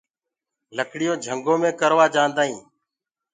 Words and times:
لڪڙيونٚ 0.77 1.21
جھنٚگو 1.25 1.53
مي 1.61 1.71
ڪروآ 1.79 2.05
جآنٚدآئينٚ 2.15 2.63